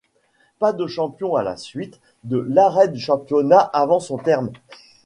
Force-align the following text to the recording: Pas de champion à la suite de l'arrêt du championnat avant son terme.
Pas 0.57 0.73
de 0.73 0.87
champion 0.87 1.35
à 1.35 1.43
la 1.43 1.57
suite 1.57 1.99
de 2.23 2.37
l'arrêt 2.39 2.87
du 2.87 2.99
championnat 2.99 3.59
avant 3.61 3.99
son 3.99 4.17
terme. 4.17 4.51